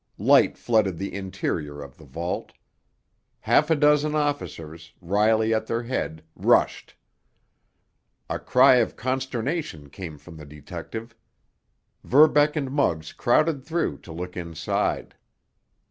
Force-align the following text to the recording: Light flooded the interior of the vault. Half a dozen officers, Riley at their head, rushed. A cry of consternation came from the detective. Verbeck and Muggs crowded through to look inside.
Light 0.17 0.57
flooded 0.57 0.97
the 0.97 1.13
interior 1.13 1.79
of 1.83 1.95
the 1.97 2.05
vault. 2.05 2.53
Half 3.41 3.69
a 3.69 3.75
dozen 3.75 4.15
officers, 4.15 4.93
Riley 4.99 5.53
at 5.53 5.67
their 5.67 5.83
head, 5.83 6.23
rushed. 6.35 6.95
A 8.27 8.39
cry 8.39 8.77
of 8.77 8.95
consternation 8.95 9.91
came 9.91 10.17
from 10.17 10.37
the 10.37 10.45
detective. 10.47 11.13
Verbeck 12.03 12.55
and 12.55 12.71
Muggs 12.71 13.13
crowded 13.13 13.63
through 13.63 13.99
to 13.99 14.11
look 14.11 14.35
inside. 14.35 15.13